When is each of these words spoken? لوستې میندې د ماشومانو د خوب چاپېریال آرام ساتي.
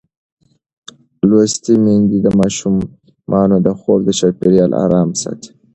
لوستې 1.29 1.73
میندې 1.83 2.17
د 2.25 2.27
ماشومانو 2.39 3.57
د 3.65 3.67
خوب 3.79 4.01
چاپېریال 4.19 4.71
آرام 4.83 5.09
ساتي. 5.21 5.51